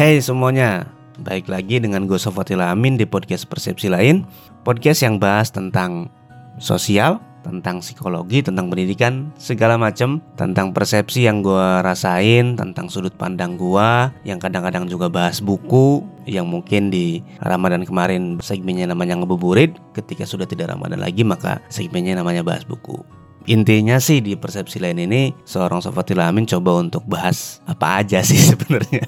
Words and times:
Hey 0.00 0.16
semuanya, 0.24 0.88
baik 1.20 1.52
lagi 1.52 1.76
dengan 1.76 2.08
gue 2.08 2.16
Sofatila 2.16 2.72
Amin 2.72 2.96
di 2.96 3.04
podcast 3.04 3.44
Persepsi 3.44 3.92
Lain. 3.92 4.24
Podcast 4.64 5.04
yang 5.04 5.20
bahas 5.20 5.52
tentang 5.52 6.08
sosial, 6.56 7.20
tentang 7.44 7.84
psikologi, 7.84 8.40
tentang 8.40 8.72
pendidikan, 8.72 9.28
segala 9.36 9.76
macam 9.76 10.24
Tentang 10.40 10.72
persepsi 10.72 11.28
yang 11.28 11.44
gue 11.44 11.84
rasain, 11.84 12.56
tentang 12.56 12.88
sudut 12.88 13.12
pandang 13.12 13.60
gue 13.60 13.90
Yang 14.24 14.48
kadang-kadang 14.48 14.88
juga 14.88 15.12
bahas 15.12 15.44
buku 15.44 16.00
Yang 16.24 16.48
mungkin 16.48 16.88
di 16.88 17.20
Ramadan 17.44 17.84
kemarin 17.84 18.40
segmennya 18.40 18.88
namanya 18.88 19.20
ngebuburit. 19.20 19.76
Ketika 19.92 20.24
sudah 20.24 20.48
tidak 20.48 20.72
Ramadan 20.72 21.04
lagi 21.04 21.28
maka 21.28 21.60
segmennya 21.68 22.16
namanya 22.16 22.40
bahas 22.40 22.64
buku 22.64 23.19
Intinya 23.50 23.98
sih 23.98 24.22
di 24.22 24.38
persepsi 24.38 24.78
lain 24.78 25.10
ini 25.10 25.34
seorang 25.42 25.82
Sofatil 25.82 26.22
Amin 26.22 26.46
coba 26.46 26.78
untuk 26.78 27.02
bahas 27.10 27.58
apa 27.66 27.98
aja 27.98 28.22
sih 28.28 28.38
sebenarnya. 28.38 29.02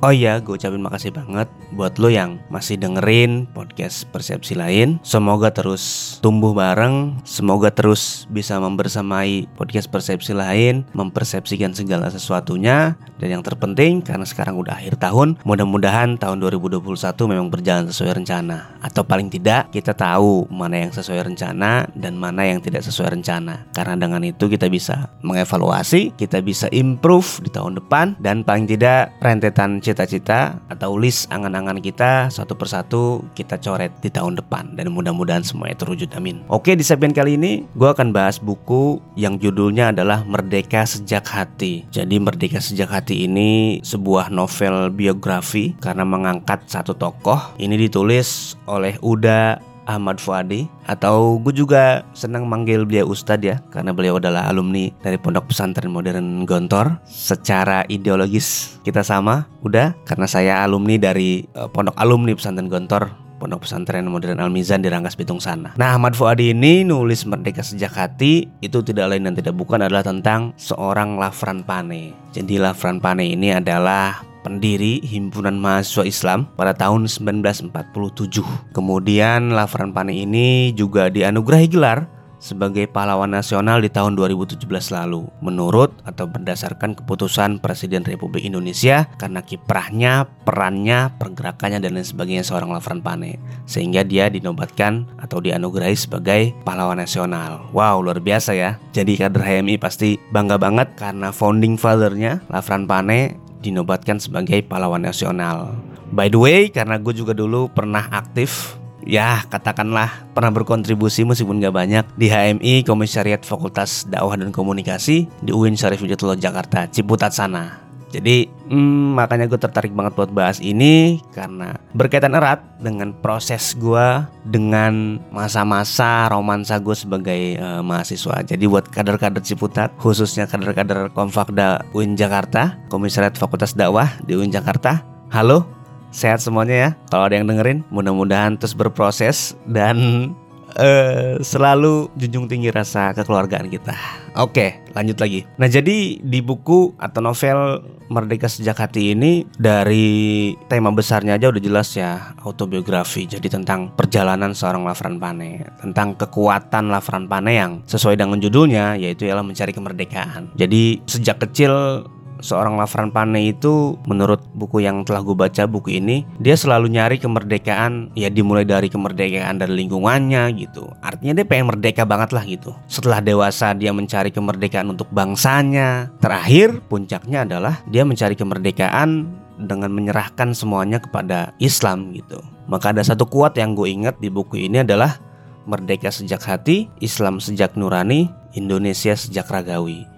Oh 0.00 0.08
iya, 0.08 0.40
gue 0.40 0.56
ucapin 0.56 0.80
makasih 0.80 1.12
banget 1.12 1.44
buat 1.76 2.00
lo 2.00 2.08
yang 2.08 2.40
masih 2.48 2.80
dengerin 2.80 3.44
podcast 3.52 4.08
Persepsi 4.08 4.56
Lain. 4.56 4.96
Semoga 5.04 5.52
terus 5.52 6.16
tumbuh 6.24 6.56
bareng, 6.56 7.20
semoga 7.28 7.68
terus 7.68 8.24
bisa 8.32 8.56
membersamai 8.56 9.44
podcast 9.60 9.92
Persepsi 9.92 10.32
Lain, 10.32 10.88
mempersepsikan 10.96 11.76
segala 11.76 12.08
sesuatunya, 12.08 12.96
dan 13.20 13.28
yang 13.28 13.44
terpenting 13.44 14.00
karena 14.00 14.24
sekarang 14.24 14.56
udah 14.56 14.80
akhir 14.80 14.96
tahun, 14.96 15.36
mudah-mudahan 15.44 16.16
tahun 16.16 16.40
2021 16.48 16.80
memang 17.28 17.52
berjalan 17.52 17.92
sesuai 17.92 18.24
rencana. 18.24 18.80
Atau 18.80 19.04
paling 19.04 19.28
tidak 19.28 19.68
kita 19.68 19.92
tahu 19.92 20.48
mana 20.48 20.88
yang 20.88 20.96
sesuai 20.96 21.28
rencana 21.28 21.92
dan 21.92 22.16
mana 22.16 22.29
yang 22.38 22.62
tidak 22.62 22.86
sesuai 22.86 23.18
rencana. 23.18 23.66
Karena 23.74 23.98
dengan 23.98 24.22
itu 24.22 24.46
kita 24.46 24.70
bisa 24.70 25.10
mengevaluasi, 25.26 26.14
kita 26.14 26.38
bisa 26.40 26.70
improve 26.70 27.42
di 27.42 27.50
tahun 27.50 27.82
depan, 27.82 28.14
dan 28.22 28.46
paling 28.46 28.70
tidak 28.70 29.10
rentetan 29.18 29.82
cita-cita 29.82 30.62
atau 30.70 30.94
list 30.94 31.26
angan-angan 31.34 31.80
kita 31.80 32.30
satu 32.30 32.54
persatu 32.54 33.24
kita 33.34 33.56
coret 33.58 33.90
di 34.04 34.12
tahun 34.12 34.38
depan 34.38 34.74
dan 34.76 34.92
mudah-mudahan 34.92 35.42
semuanya 35.42 35.80
terwujud 35.80 36.10
amin. 36.14 36.42
Oke 36.52 36.76
di 36.76 36.84
segmen 36.84 37.14
kali 37.14 37.40
ini 37.40 37.64
gue 37.74 37.88
akan 37.88 38.12
bahas 38.12 38.36
buku 38.36 39.00
yang 39.16 39.36
judulnya 39.40 39.94
adalah 39.94 40.22
Merdeka 40.26 40.84
Sejak 40.84 41.26
Hati. 41.28 41.88
Jadi 41.88 42.16
Merdeka 42.20 42.60
Sejak 42.60 42.92
Hati 42.92 43.26
ini 43.26 43.80
sebuah 43.80 44.28
novel 44.28 44.92
biografi 44.92 45.74
karena 45.78 46.04
mengangkat 46.04 46.66
satu 46.68 46.94
tokoh. 46.94 47.56
Ini 47.56 47.74
ditulis 47.76 48.58
oleh 48.68 48.98
Uda 49.00 49.69
Ahmad 49.90 50.22
Fuadi 50.22 50.70
atau 50.86 51.42
gue 51.42 51.50
juga 51.50 52.06
senang 52.14 52.46
manggil 52.46 52.86
beliau 52.86 53.10
Ustadz 53.10 53.46
ya 53.46 53.56
karena 53.74 53.90
beliau 53.90 54.22
adalah 54.22 54.46
alumni 54.46 54.88
dari 55.02 55.18
Pondok 55.18 55.50
Pesantren 55.50 55.90
Modern 55.90 56.46
Gontor 56.46 57.02
secara 57.06 57.82
ideologis 57.90 58.78
kita 58.86 59.02
sama 59.02 59.50
udah 59.66 59.92
karena 60.06 60.26
saya 60.30 60.62
alumni 60.62 60.96
dari 60.96 61.44
uh, 61.58 61.66
Pondok 61.66 61.98
Alumni 61.98 62.32
Pesantren 62.38 62.70
Gontor 62.70 63.10
Pondok 63.40 63.64
Pesantren 63.64 64.04
Modern 64.04 64.36
Al 64.36 64.52
Mizan 64.52 64.84
di 64.84 64.92
Rangkas 64.92 65.16
Bitung 65.16 65.40
sana. 65.40 65.72
Nah, 65.80 65.96
Ahmad 65.96 66.12
Fuadi 66.12 66.52
ini 66.52 66.84
nulis 66.84 67.24
Merdeka 67.24 67.64
Sejak 67.64 67.96
Hati 67.96 68.44
itu 68.60 68.84
tidak 68.84 69.16
lain 69.16 69.24
dan 69.24 69.32
tidak 69.32 69.56
bukan 69.56 69.80
adalah 69.80 70.04
tentang 70.04 70.52
seorang 70.60 71.16
Lafran 71.16 71.64
Pane. 71.64 72.12
Jadi 72.36 72.60
Lafran 72.60 73.00
Pane 73.00 73.32
ini 73.32 73.56
adalah 73.56 74.29
pendiri 74.40 75.00
Himpunan 75.04 75.56
Mahasiswa 75.60 76.04
Islam 76.04 76.48
pada 76.56 76.72
tahun 76.76 77.06
1947. 77.06 78.42
Kemudian 78.72 79.52
Lafran 79.52 79.92
Pane 79.92 80.12
ini 80.16 80.72
juga 80.76 81.08
dianugerahi 81.08 81.68
gelar 81.70 82.20
sebagai 82.40 82.88
pahlawan 82.88 83.30
nasional 83.30 83.84
di 83.84 83.92
tahun 83.92 84.16
2017 84.16 84.64
lalu 84.96 85.28
menurut 85.44 85.92
atau 86.08 86.24
berdasarkan 86.26 86.96
keputusan 86.96 87.60
Presiden 87.60 88.02
Republik 88.02 88.48
Indonesia 88.48 89.06
karena 89.20 89.44
kiprahnya, 89.44 90.26
perannya, 90.48 91.12
pergerakannya 91.20 91.78
dan 91.84 92.00
lain 92.00 92.08
sebagainya 92.08 92.42
seorang 92.42 92.72
Lafran 92.72 93.04
Pane 93.04 93.36
sehingga 93.68 94.02
dia 94.02 94.32
dinobatkan 94.32 95.06
atau 95.20 95.38
dianugerahi 95.38 95.94
sebagai 95.94 96.56
pahlawan 96.64 96.98
nasional. 96.98 97.68
Wow, 97.76 98.00
luar 98.00 98.18
biasa 98.24 98.56
ya. 98.56 98.80
Jadi 98.96 99.20
kader 99.20 99.44
HMI 99.44 99.76
pasti 99.76 100.16
bangga 100.32 100.56
banget 100.56 100.96
karena 100.96 101.30
founding 101.30 101.76
fathernya 101.76 102.40
Lafran 102.48 102.88
Pane 102.88 103.36
dinobatkan 103.60 104.18
sebagai 104.18 104.64
pahlawan 104.64 105.04
nasional. 105.04 105.76
By 106.10 106.32
the 106.32 106.40
way, 106.40 106.60
karena 106.74 106.98
gue 106.98 107.14
juga 107.14 107.36
dulu 107.36 107.70
pernah 107.70 108.02
aktif 108.10 108.80
ya 109.04 109.44
katakanlah 109.48 110.28
pernah 110.36 110.52
berkontribusi 110.52 111.24
meskipun 111.24 111.60
gak 111.62 111.72
banyak 111.72 112.04
di 112.20 112.28
HMI 112.28 112.84
Komisariat 112.84 113.40
Fakultas 113.44 114.04
Dakwah 114.04 114.36
dan 114.36 114.52
Komunikasi 114.52 115.28
di 115.40 115.50
UIN 115.52 115.76
Syarif 115.76 116.04
Hidayatullah 116.04 116.36
Jakarta 116.36 116.84
Ciputat 116.88 117.32
sana. 117.32 117.79
Jadi 118.10 118.50
hmm, 118.66 119.14
makanya 119.14 119.46
gue 119.46 119.58
tertarik 119.58 119.94
banget 119.94 120.18
buat 120.18 120.30
bahas 120.34 120.58
ini 120.58 121.22
karena 121.30 121.78
berkaitan 121.94 122.34
erat 122.34 122.58
dengan 122.82 123.14
proses 123.14 123.78
gue 123.78 124.26
dengan 124.42 125.22
masa-masa 125.30 126.26
romansa 126.26 126.82
gue 126.82 126.96
sebagai 126.98 127.56
uh, 127.62 127.82
mahasiswa. 127.86 128.42
Jadi 128.42 128.66
buat 128.66 128.90
kader-kader 128.90 129.42
Ciputat 129.46 129.94
khususnya 129.96 130.50
kader-kader 130.50 131.14
Konfakda 131.14 131.86
UIN 131.94 132.18
Jakarta, 132.18 132.74
Komisariat 132.90 133.38
Fakultas 133.38 133.78
Dakwah 133.78 134.18
di 134.26 134.34
UIN 134.34 134.50
Jakarta. 134.50 135.06
Halo, 135.30 135.62
sehat 136.10 136.42
semuanya 136.42 136.74
ya. 136.74 136.90
Kalau 137.14 137.30
ada 137.30 137.38
yang 137.38 137.46
dengerin, 137.46 137.86
mudah-mudahan 137.94 138.58
terus 138.58 138.74
berproses 138.74 139.54
dan 139.70 140.30
uh, 140.76 141.38
selalu 141.42 142.10
junjung 142.18 142.46
tinggi 142.46 142.70
rasa 142.70 143.14
kekeluargaan 143.16 143.70
kita. 143.70 143.94
Oke, 144.38 144.78
lanjut 144.94 145.18
lagi. 145.18 145.42
Nah, 145.58 145.66
jadi 145.66 146.22
di 146.22 146.38
buku 146.38 146.94
atau 146.98 147.18
novel 147.18 147.82
Merdeka 148.10 148.46
Sejak 148.50 148.78
Hati 148.78 149.14
ini 149.14 149.46
dari 149.54 150.50
tema 150.66 150.90
besarnya 150.90 151.38
aja 151.38 151.50
udah 151.50 151.62
jelas 151.62 151.94
ya, 151.94 152.34
autobiografi. 152.42 153.26
Jadi 153.26 153.46
tentang 153.50 153.94
perjalanan 153.94 154.54
seorang 154.54 154.86
Lafran 154.86 155.18
Pane, 155.18 155.66
tentang 155.82 156.14
kekuatan 156.14 156.90
Lafran 156.90 157.26
Pane 157.26 157.52
yang 157.54 157.72
sesuai 157.86 158.18
dengan 158.18 158.38
judulnya 158.38 158.98
yaitu 158.98 159.26
ialah 159.26 159.46
mencari 159.46 159.70
kemerdekaan. 159.74 160.54
Jadi 160.58 161.02
sejak 161.06 161.42
kecil 161.42 162.02
seorang 162.40 162.76
Lafran 162.76 163.12
Pane 163.14 163.40
itu 163.52 163.96
menurut 164.04 164.42
buku 164.52 164.84
yang 164.84 165.06
telah 165.06 165.22
gue 165.24 165.36
baca 165.36 165.64
buku 165.64 166.00
ini 166.02 166.26
dia 166.42 166.56
selalu 166.56 166.92
nyari 166.92 167.16
kemerdekaan 167.20 168.12
ya 168.16 168.28
dimulai 168.32 168.66
dari 168.66 168.90
kemerdekaan 168.90 169.60
dari 169.60 169.72
lingkungannya 169.84 170.50
gitu. 170.56 170.90
Artinya 171.00 171.40
dia 171.40 171.46
pengen 171.46 171.72
merdeka 171.72 172.02
banget 172.04 172.34
lah 172.34 172.44
gitu. 172.44 172.74
Setelah 172.90 173.22
dewasa 173.22 173.72
dia 173.76 173.94
mencari 173.94 174.34
kemerdekaan 174.34 174.90
untuk 174.90 175.08
bangsanya. 175.12 176.10
Terakhir 176.18 176.82
puncaknya 176.90 177.46
adalah 177.46 177.80
dia 177.86 178.02
mencari 178.02 178.34
kemerdekaan 178.34 179.30
dengan 179.60 179.92
menyerahkan 179.92 180.56
semuanya 180.56 180.98
kepada 180.98 181.52
Islam 181.60 182.16
gitu. 182.16 182.40
Maka 182.66 182.96
ada 182.96 183.04
satu 183.04 183.28
kuat 183.28 183.54
yang 183.60 183.76
gue 183.76 183.92
ingat 183.92 184.16
di 184.18 184.32
buku 184.32 184.66
ini 184.66 184.82
adalah 184.82 185.20
Merdeka 185.68 186.08
sejak 186.08 186.40
hati, 186.48 186.88
Islam 187.04 187.36
sejak 187.38 187.76
nurani, 187.76 188.32
Indonesia 188.56 189.12
sejak 189.12 189.46
ragawi. 189.46 190.08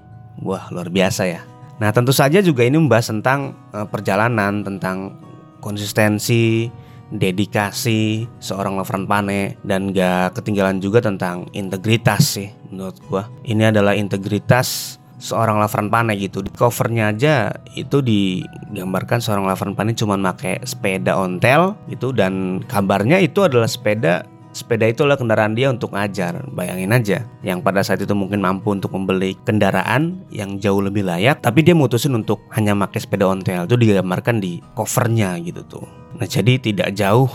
Wah 0.40 0.70
luar 0.70 0.88
biasa 0.88 1.28
ya 1.28 1.51
Nah, 1.82 1.90
tentu 1.90 2.14
saja 2.14 2.38
juga 2.38 2.62
ini 2.62 2.78
membahas 2.78 3.10
tentang 3.10 3.58
uh, 3.74 3.82
perjalanan, 3.90 4.62
tentang 4.62 5.18
konsistensi, 5.58 6.70
dedikasi 7.10 8.30
seorang 8.38 8.78
Lafran 8.78 9.10
Pane 9.10 9.58
dan 9.66 9.90
gak 9.90 10.38
ketinggalan 10.38 10.78
juga 10.78 11.02
tentang 11.02 11.50
integritas 11.50 12.38
sih 12.38 12.48
menurut 12.70 12.96
gua. 13.10 13.26
Ini 13.42 13.74
adalah 13.74 13.98
integritas 13.98 14.96
seorang 15.18 15.58
Lafran 15.58 15.90
Pane 15.90 16.14
gitu. 16.22 16.40
Di 16.40 16.54
covernya 16.54 17.10
aja 17.10 17.50
itu 17.74 17.98
digambarkan 17.98 19.18
seorang 19.18 19.50
Lafran 19.50 19.74
Pane 19.74 19.92
cuma 19.98 20.14
pakai 20.14 20.62
sepeda 20.62 21.18
ontel 21.18 21.74
gitu 21.90 22.14
dan 22.14 22.64
kabarnya 22.70 23.18
itu 23.18 23.42
adalah 23.42 23.66
sepeda 23.66 24.22
sepeda 24.52 24.86
itu 24.86 25.02
adalah 25.02 25.18
kendaraan 25.18 25.56
dia 25.56 25.72
untuk 25.72 25.96
ngajar. 25.96 26.44
Bayangin 26.52 26.92
aja, 26.92 27.18
yang 27.40 27.64
pada 27.64 27.80
saat 27.80 28.00
itu 28.04 28.12
mungkin 28.12 28.38
mampu 28.38 28.72
untuk 28.72 28.92
membeli 28.92 29.34
kendaraan 29.42 30.22
yang 30.28 30.60
jauh 30.60 30.80
lebih 30.84 31.04
layak, 31.08 31.40
tapi 31.40 31.64
dia 31.64 31.72
mutusin 31.72 32.14
untuk 32.14 32.44
hanya 32.54 32.76
pakai 32.76 33.00
sepeda 33.00 33.26
ontel. 33.26 33.66
Itu 33.66 33.76
digambarkan 33.80 34.38
di 34.38 34.60
covernya 34.76 35.40
gitu 35.42 35.64
tuh. 35.66 35.84
Nah 36.16 36.28
jadi 36.28 36.60
tidak 36.60 36.94
jauh 36.94 37.28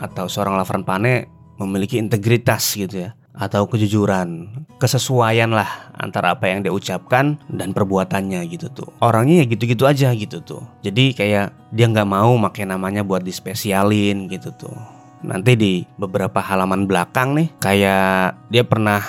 atau 0.00 0.30
seorang 0.30 0.56
Lafran 0.56 0.86
Pane 0.86 1.28
memiliki 1.60 2.00
integritas 2.00 2.72
gitu 2.72 3.04
ya 3.04 3.12
atau 3.30 3.64
kejujuran, 3.70 4.52
kesesuaian 4.82 5.48
lah 5.54 5.94
antara 5.96 6.34
apa 6.34 6.50
yang 6.50 6.66
dia 6.66 6.74
ucapkan 6.74 7.38
dan 7.46 7.70
perbuatannya 7.70 8.42
gitu 8.50 8.68
tuh. 8.74 8.90
Orangnya 9.00 9.44
ya 9.44 9.46
gitu-gitu 9.48 9.84
aja 9.86 10.10
gitu 10.12 10.42
tuh. 10.42 10.62
Jadi 10.82 11.14
kayak 11.14 11.54
dia 11.70 11.86
nggak 11.86 12.08
mau 12.10 12.34
pakai 12.50 12.66
namanya 12.66 13.06
buat 13.06 13.22
dispesialin 13.22 14.26
gitu 14.28 14.50
tuh 14.58 14.99
nanti 15.20 15.52
di 15.56 15.72
beberapa 16.00 16.40
halaman 16.40 16.88
belakang 16.88 17.36
nih 17.36 17.48
kayak 17.60 18.36
dia 18.48 18.64
pernah 18.64 19.00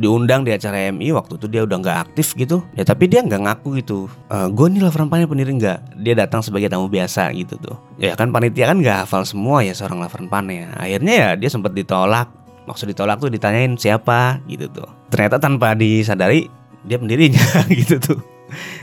diundang 0.00 0.48
di 0.48 0.56
acara 0.56 0.88
MI 0.88 1.12
waktu 1.12 1.36
itu 1.36 1.46
dia 1.52 1.62
udah 1.68 1.76
nggak 1.76 1.98
aktif 2.08 2.32
gitu. 2.32 2.64
Ya 2.72 2.88
tapi 2.88 3.04
dia 3.04 3.20
nggak 3.20 3.40
ngaku 3.44 3.84
gitu. 3.84 4.08
E, 4.32 4.36
eh, 4.36 4.48
gue 4.48 4.66
nih 4.72 4.80
Lavran 4.80 5.12
Pane 5.12 5.28
pendiri 5.28 5.52
nggak? 5.60 6.00
Dia 6.00 6.14
datang 6.16 6.40
sebagai 6.40 6.72
tamu 6.72 6.88
biasa 6.88 7.28
gitu 7.36 7.60
tuh. 7.60 7.76
Ya 8.00 8.16
kan 8.16 8.32
panitia 8.32 8.72
kan 8.72 8.80
nggak 8.80 9.04
hafal 9.04 9.28
semua 9.28 9.60
ya 9.60 9.76
seorang 9.76 10.00
Pane 10.08 10.52
ya. 10.56 10.68
Akhirnya 10.80 11.14
ya 11.14 11.28
dia 11.36 11.50
sempat 11.52 11.76
ditolak. 11.76 12.32
Maksud 12.64 12.88
ditolak 12.88 13.20
tuh 13.20 13.28
ditanyain 13.28 13.76
siapa? 13.76 14.40
gitu 14.48 14.72
tuh. 14.72 14.88
Ternyata 15.12 15.36
tanpa 15.36 15.76
disadari 15.76 16.48
dia 16.88 16.96
pendirinya 16.96 17.44
gitu 17.84 18.00
tuh. 18.00 18.18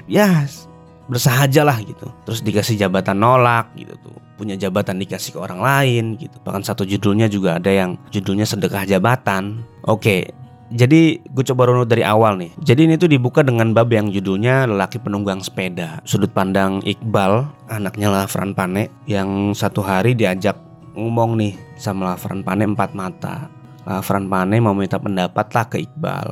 Ya 0.06 0.45
bersahaja 1.10 1.66
lah 1.66 1.81
gitu. 1.81 2.13
Terus 2.30 2.45
dikasih 2.45 2.78
jabatan 2.78 3.18
nolak 3.18 3.74
gitu 3.74 3.98
tuh 4.06 4.27
punya 4.38 4.54
jabatan 4.54 5.01
dikasih 5.01 5.34
ke 5.34 5.39
orang 5.42 5.60
lain 5.60 6.22
gitu. 6.22 6.38
Bahkan 6.45 6.63
satu 6.63 6.86
judulnya 6.86 7.25
juga 7.28 7.57
ada 7.57 7.74
yang 7.74 7.98
judulnya 8.13 8.45
sedekah 8.45 8.86
jabatan. 8.86 9.66
Oke 9.84 10.31
jadi 10.68 11.24
gue 11.24 11.44
coba 11.48 11.72
runut 11.72 11.88
dari 11.88 12.04
awal 12.04 12.36
nih. 12.36 12.51
Jadi 12.60 12.92
ini 12.92 12.95
tuh 13.00 13.07
dibuka 13.07 13.39
dengan 13.39 13.72
bab 13.72 13.88
yang 13.88 14.12
judulnya 14.12 14.68
Lelaki 14.68 15.00
Penunggang 15.00 15.39
Sepeda. 15.39 16.04
Sudut 16.04 16.28
pandang 16.36 16.84
Iqbal 16.84 17.48
Anaknya 17.72 18.12
Lafran 18.12 18.51
Pane 18.51 18.92
Yang 19.07 19.56
satu 19.56 19.80
hari 19.80 20.12
diajak 20.12 20.60
ngomong 21.00 21.40
nih 21.40 21.56
sama 21.80 22.12
Lafran 22.12 22.44
Pane 22.44 22.68
empat 22.68 22.92
mata. 22.92 23.48
Lafran 23.88 24.28
Pane 24.28 24.60
mau 24.60 24.75
minta 24.75 25.00
pendapat 25.00 25.48
lah 25.56 25.66
ke 25.72 25.88
Iqbal 25.88 26.28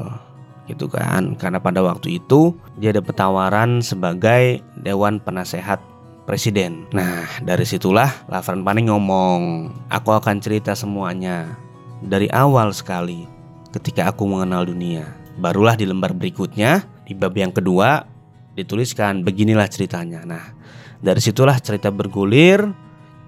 gitu 0.67 0.91
kan. 0.91 1.39
Karena 1.39 1.63
pada 1.63 1.79
waktu 1.79 2.19
itu 2.19 2.51
dia 2.75 2.91
ada 2.91 2.99
tawaran 2.99 3.79
sebagai 3.79 4.59
dewan 4.83 5.23
penasehat 5.23 5.79
presiden. 6.25 6.89
Nah, 6.91 7.29
dari 7.45 7.63
situlah 7.63 8.25
Lafran 8.27 8.65
Pane 8.65 8.85
ngomong, 8.89 9.71
"Aku 9.93 10.11
akan 10.11 10.41
cerita 10.41 10.73
semuanya 10.73 11.55
dari 12.01 12.27
awal 12.33 12.73
sekali 12.73 13.29
ketika 13.71 14.09
aku 14.11 14.25
mengenal 14.25 14.65
dunia." 14.65 15.05
Barulah 15.37 15.77
di 15.77 15.85
lembar 15.85 16.11
berikutnya, 16.17 16.83
di 17.05 17.13
bab 17.13 17.37
yang 17.37 17.53
kedua 17.53 18.03
dituliskan 18.57 19.21
beginilah 19.21 19.69
ceritanya. 19.69 20.25
Nah, 20.25 20.43
dari 20.99 21.21
situlah 21.21 21.59
cerita 21.61 21.93
bergulir 21.93 22.65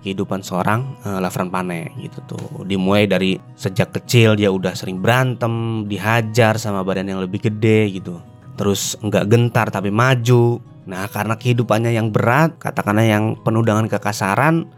kehidupan 0.02 0.40
seorang 0.40 1.04
uh, 1.04 1.20
Lafran 1.20 1.52
Pane 1.52 1.92
gitu 2.00 2.24
tuh. 2.24 2.64
Dimulai 2.64 3.12
dari 3.12 3.36
sejak 3.60 3.92
kecil 3.92 4.40
dia 4.40 4.48
udah 4.48 4.72
sering 4.72 5.04
berantem, 5.04 5.84
dihajar 5.84 6.56
sama 6.56 6.82
badan 6.82 7.12
yang 7.12 7.20
lebih 7.20 7.44
gede 7.52 8.00
gitu. 8.00 8.24
Terus 8.56 8.96
nggak 9.04 9.26
gentar 9.28 9.68
tapi 9.68 9.92
maju. 9.92 10.64
Nah 10.88 11.06
karena 11.12 11.36
kehidupannya 11.36 11.92
yang 11.92 12.10
berat, 12.16 12.56
katakanlah 12.58 13.04
yang 13.04 13.36
penuh 13.44 13.62
dengan 13.62 13.92
kekasaran, 13.92 14.72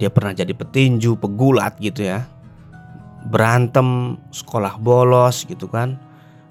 dia 0.00 0.08
pernah 0.08 0.32
jadi 0.32 0.50
petinju, 0.56 1.20
pegulat 1.20 1.76
gitu 1.78 2.08
ya. 2.08 2.24
Berantem, 3.28 4.16
sekolah 4.32 4.80
bolos 4.80 5.44
gitu 5.44 5.68
kan. 5.68 6.00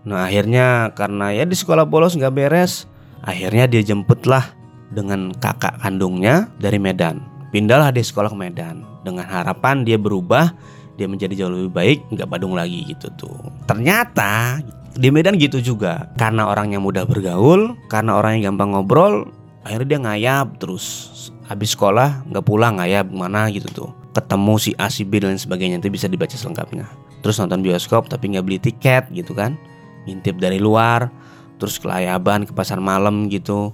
Nah 0.05 0.29
akhirnya 0.29 0.93
karena 0.93 1.33
ya 1.33 1.43
di 1.49 1.57
sekolah 1.57 1.89
bolos 1.89 2.13
nggak 2.13 2.33
beres, 2.33 2.85
akhirnya 3.25 3.65
dia 3.65 3.81
jemputlah 3.81 4.53
dengan 4.93 5.33
kakak 5.41 5.81
kandungnya 5.81 6.53
dari 6.61 6.77
Medan 6.77 7.33
Pindahlah 7.53 7.93
dia 7.93 8.01
sekolah 8.01 8.33
ke 8.33 8.37
Medan 8.41 8.81
dengan 9.05 9.29
harapan 9.29 9.85
dia 9.85 10.01
berubah, 10.01 10.57
dia 10.97 11.05
menjadi 11.05 11.45
jauh 11.45 11.53
lebih 11.53 11.69
baik, 11.69 11.99
nggak 12.09 12.25
Badung 12.25 12.57
lagi 12.57 12.81
gitu 12.89 13.13
tuh. 13.13 13.37
Ternyata 13.69 14.57
di 14.93 15.09
Medan 15.09 15.41
gitu 15.41 15.57
juga, 15.59 16.13
karena 16.17 16.49
orangnya 16.49 16.77
mudah 16.77 17.05
bergaul, 17.09 17.73
karena 17.89 18.17
orangnya 18.17 18.49
gampang 18.49 18.77
ngobrol, 18.77 19.29
akhirnya 19.65 19.87
dia 19.87 19.99
ngayap 20.05 20.47
terus. 20.61 21.09
Habis 21.49 21.75
sekolah 21.75 22.23
nggak 22.29 22.45
pulang 22.45 22.79
ngayap 22.79 23.11
mana 23.11 23.49
gitu 23.51 23.67
tuh. 23.73 23.89
Ketemu 24.13 24.53
si 24.61 24.71
A, 24.77 24.87
si 24.87 25.03
B 25.03 25.19
dan 25.19 25.35
sebagainya 25.35 25.81
itu 25.81 25.89
bisa 25.89 26.05
dibaca 26.05 26.33
selengkapnya. 26.33 26.85
Terus 27.25 27.35
nonton 27.41 27.65
bioskop 27.65 28.07
tapi 28.07 28.31
nggak 28.33 28.45
beli 28.45 28.59
tiket 28.61 29.09
gitu 29.11 29.33
kan. 29.33 29.57
Ngintip 30.05 30.37
dari 30.37 30.61
luar, 30.61 31.09
terus 31.57 31.81
kelayaban 31.81 32.45
ke 32.45 32.53
pasar 32.53 32.77
malam 32.77 33.27
gitu. 33.27 33.73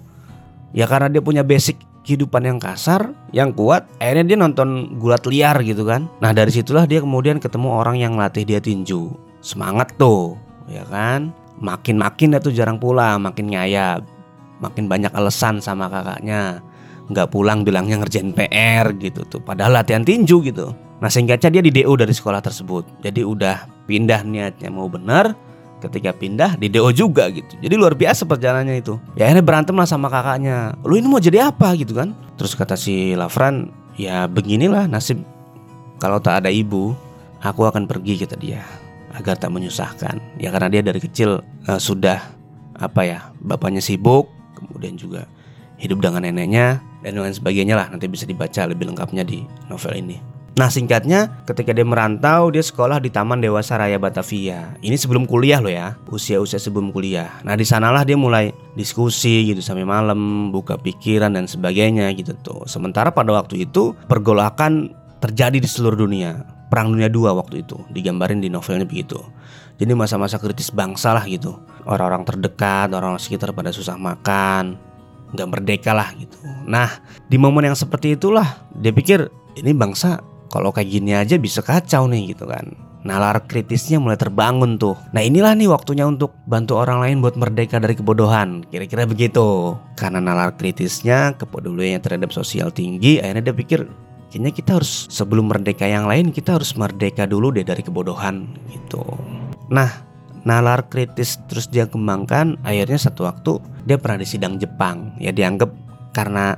Ya 0.71 0.85
karena 0.87 1.11
dia 1.11 1.21
punya 1.21 1.43
basic 1.45 1.77
kehidupan 2.05 2.41
yang 2.41 2.57
kasar, 2.57 3.13
yang 3.35 3.53
kuat, 3.53 3.85
akhirnya 4.01 4.33
dia 4.33 4.37
nonton 4.39 4.97
gulat 4.97 5.25
liar 5.29 5.61
gitu 5.61 5.85
kan. 5.85 6.09
Nah 6.23 6.33
dari 6.33 6.49
situlah 6.49 6.89
dia 6.89 7.03
kemudian 7.03 7.37
ketemu 7.37 7.69
orang 7.69 8.01
yang 8.01 8.17
latih 8.17 8.45
dia 8.47 8.57
tinju. 8.57 9.13
Semangat 9.45 9.93
tuh, 10.01 10.35
ya 10.69 10.85
kan. 10.87 11.33
Makin-makin 11.59 12.37
dia 12.37 12.39
tuh 12.39 12.55
jarang 12.55 12.79
pulang, 12.79 13.19
makin 13.19 13.51
ngayap. 13.51 14.05
Makin 14.63 14.87
banyak 14.87 15.11
alasan 15.11 15.59
sama 15.59 15.91
kakaknya. 15.91 16.63
Nggak 17.11 17.27
pulang 17.33 17.67
bilangnya 17.67 17.99
ngerjain 17.99 18.31
PR 18.31 18.95
gitu 18.95 19.27
tuh. 19.27 19.41
Padahal 19.43 19.81
latihan 19.81 20.05
tinju 20.05 20.39
gitu. 20.45 20.71
Nah 20.99 21.09
singkatnya 21.11 21.59
dia 21.59 21.63
di 21.63 21.71
DO 21.73 21.91
dari 21.99 22.13
sekolah 22.15 22.39
tersebut. 22.39 23.03
Jadi 23.03 23.25
udah 23.25 23.67
pindah 23.89 24.23
niatnya 24.23 24.69
mau 24.71 24.87
bener 24.87 25.35
ketika 25.79 26.11
pindah 26.11 26.59
di 26.59 26.71
DO 26.71 26.91
juga 26.95 27.27
gitu. 27.31 27.59
Jadi 27.59 27.75
luar 27.75 27.95
biasa 27.95 28.23
perjalanannya 28.23 28.79
itu. 28.79 28.95
Ya 29.15 29.27
akhirnya 29.27 29.43
berantem 29.43 29.75
lah 29.75 29.87
sama 29.87 30.07
kakaknya. 30.07 30.75
Lu 30.83 30.95
ini 30.95 31.07
mau 31.07 31.19
jadi 31.19 31.51
apa 31.51 31.75
gitu 31.75 31.95
kan? 31.95 32.15
Terus 32.35 32.55
kata 32.55 32.79
si 32.79 33.15
Lafran, 33.15 33.71
ya 33.99 34.27
beginilah 34.27 34.87
nasib 34.87 35.19
kalau 35.99 36.23
tak 36.23 36.47
ada 36.47 36.49
ibu, 36.51 36.95
aku 37.43 37.67
akan 37.67 37.83
pergi 37.83 38.23
kata 38.23 38.39
dia 38.39 38.63
agar 39.15 39.37
tak 39.37 39.53
menyusahkan. 39.53 40.19
Ya 40.37 40.49
karena 40.53 40.69
dia 40.69 40.81
dari 40.85 40.99
kecil 41.01 41.41
uh, 41.69 41.79
sudah 41.81 42.21
apa 42.79 43.01
ya, 43.03 43.19
bapaknya 43.43 43.83
sibuk, 43.83 44.29
kemudian 44.55 44.95
juga 44.95 45.27
hidup 45.79 46.03
dengan 46.03 46.27
neneknya 46.27 46.83
dan 47.01 47.19
lain 47.19 47.35
sebagainya 47.35 47.75
lah. 47.75 47.87
Nanti 47.91 48.07
bisa 48.11 48.27
dibaca 48.27 48.67
lebih 48.67 48.91
lengkapnya 48.91 49.23
di 49.23 49.43
novel 49.71 49.95
ini. 49.99 50.17
Nah 50.59 50.67
singkatnya 50.67 51.45
ketika 51.47 51.71
dia 51.71 51.87
merantau 51.87 52.51
dia 52.51 52.59
sekolah 52.59 52.99
di 52.99 53.07
Taman 53.07 53.39
Dewasa 53.39 53.79
Raya 53.79 53.95
Batavia. 53.95 54.75
Ini 54.83 54.99
sebelum 54.99 55.23
kuliah 55.23 55.63
loh 55.63 55.71
ya, 55.71 55.95
usia-usia 56.11 56.59
sebelum 56.59 56.91
kuliah. 56.91 57.31
Nah 57.47 57.55
di 57.55 57.63
sanalah 57.63 58.03
dia 58.03 58.19
mulai 58.19 58.51
diskusi 58.75 59.47
gitu 59.47 59.63
sampai 59.63 59.87
malam, 59.87 60.51
buka 60.51 60.75
pikiran 60.75 61.31
dan 61.31 61.47
sebagainya 61.47 62.11
gitu 62.11 62.35
tuh. 62.43 62.67
Sementara 62.67 63.07
pada 63.07 63.31
waktu 63.31 63.63
itu 63.71 63.95
pergolakan 64.11 64.91
terjadi 65.23 65.63
di 65.63 65.69
seluruh 65.69 66.03
dunia. 66.03 66.58
Perang 66.69 66.93
Dunia 66.93 67.09
II 67.09 67.33
waktu 67.33 67.65
itu 67.65 67.81
digambarin 67.89 68.39
di 68.39 68.47
novelnya 68.47 68.85
begitu. 68.85 69.17
Jadi 69.81 69.91
masa-masa 69.97 70.37
kritis 70.37 70.69
bangsa 70.69 71.17
lah 71.17 71.25
gitu. 71.25 71.57
Orang-orang 71.89 72.23
terdekat, 72.23 72.93
orang-orang 72.93 73.19
sekitar 73.19 73.51
pada 73.57 73.73
susah 73.73 73.97
makan, 73.97 74.77
nggak 75.33 75.49
merdeka 75.49 75.91
lah 75.97 76.13
gitu. 76.13 76.37
Nah 76.69 77.01
di 77.25 77.41
momen 77.41 77.73
yang 77.73 77.77
seperti 77.77 78.13
itulah 78.13 78.69
dia 78.77 78.93
pikir 78.93 79.27
ini 79.57 79.73
bangsa 79.73 80.21
kalau 80.49 80.73
kayak 80.73 80.89
gini 80.89 81.13
aja 81.13 81.37
bisa 81.37 81.61
kacau 81.61 82.09
nih 82.09 82.33
gitu 82.33 82.49
kan 82.49 82.73
Nalar 82.99 83.47
kritisnya 83.47 83.95
mulai 83.95 84.19
terbangun 84.19 84.75
tuh 84.75 84.99
Nah 85.15 85.23
inilah 85.23 85.55
nih 85.55 85.71
waktunya 85.71 86.03
untuk 86.03 86.35
bantu 86.43 86.75
orang 86.75 86.99
lain 86.99 87.23
buat 87.23 87.39
merdeka 87.39 87.79
dari 87.79 87.95
kebodohan 87.95 88.67
Kira-kira 88.67 89.07
begitu 89.07 89.79
Karena 89.95 90.19
nalar 90.19 90.59
kritisnya, 90.59 91.31
kepeduliannya 91.39 92.03
terhadap 92.03 92.35
sosial 92.35 92.75
tinggi 92.75 93.23
Akhirnya 93.23 93.49
dia 93.49 93.55
pikir 93.55 93.87
Kayaknya 94.29 94.51
kita 94.53 94.71
harus 94.77 95.09
sebelum 95.09 95.49
merdeka 95.49 95.89
yang 95.89 96.05
lain 96.05 96.29
Kita 96.29 96.61
harus 96.61 96.77
merdeka 96.77 97.25
dulu 97.25 97.49
deh 97.49 97.65
dari 97.65 97.81
kebodohan 97.81 98.45
gitu. 98.69 99.01
Nah 99.73 100.05
nalar 100.45 100.87
kritis 100.87 101.41
terus 101.49 101.67
dia 101.67 101.89
kembangkan 101.89 102.61
Akhirnya 102.61 103.01
satu 103.01 103.25
waktu 103.25 103.57
dia 103.89 103.97
pernah 103.97 104.21
di 104.21 104.27
sidang 104.29 104.61
Jepang. 104.61 105.17
Ya 105.17 105.33
dianggap 105.33 105.73
karena 106.13 106.57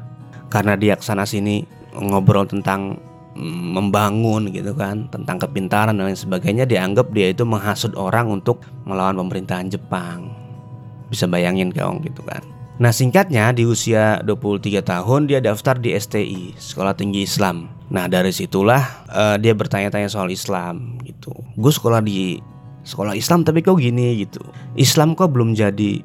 karena 0.51 0.75
dia 0.75 0.99
ke 0.99 1.03
sana 1.03 1.23
sini 1.23 1.63
ngobrol 1.95 2.43
tentang 2.47 2.99
membangun 3.71 4.51
gitu 4.51 4.75
kan 4.75 5.07
tentang 5.07 5.39
kepintaran 5.39 5.95
dan 5.95 6.11
lain 6.11 6.19
sebagainya 6.19 6.67
dianggap 6.67 7.15
dia 7.15 7.31
itu 7.31 7.47
menghasut 7.47 7.95
orang 7.95 8.27
untuk 8.27 8.59
melawan 8.83 9.15
pemerintahan 9.15 9.71
Jepang. 9.71 10.27
Bisa 11.07 11.27
bayangin 11.27 11.71
kawan 11.71 12.03
gitu 12.03 12.19
kan 12.27 12.43
nah 12.81 12.89
singkatnya 12.89 13.53
di 13.53 13.69
usia 13.69 14.17
23 14.25 14.81
tahun 14.81 15.29
dia 15.29 15.38
daftar 15.38 15.77
di 15.77 15.93
STI 15.93 16.57
Sekolah 16.57 16.97
Tinggi 16.97 17.21
Islam 17.21 17.69
nah 17.93 18.09
dari 18.09 18.33
situlah 18.33 19.05
uh, 19.13 19.38
dia 19.38 19.53
bertanya-tanya 19.53 20.09
soal 20.09 20.33
Islam 20.33 20.97
gitu 21.05 21.29
gue 21.61 21.71
sekolah 21.71 22.01
di 22.01 22.41
sekolah 22.81 23.13
Islam 23.13 23.45
tapi 23.45 23.61
kok 23.61 23.77
gini 23.77 24.25
gitu 24.25 24.41
Islam 24.73 25.13
kok 25.13 25.29
belum 25.29 25.53
jadi 25.53 26.01